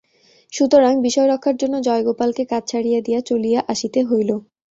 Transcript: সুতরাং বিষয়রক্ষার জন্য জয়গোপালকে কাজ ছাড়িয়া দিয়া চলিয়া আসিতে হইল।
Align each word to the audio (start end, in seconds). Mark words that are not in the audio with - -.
সুতরাং 0.53 0.93
বিষয়রক্ষার 1.01 1.55
জন্য 1.55 1.75
জয়গোপালকে 1.81 2.43
কাজ 2.45 2.63
ছাড়িয়া 2.67 2.99
দিয়া 3.01 3.19
চলিয়া 3.21 3.59
আসিতে 3.67 3.99
হইল। 4.03 4.29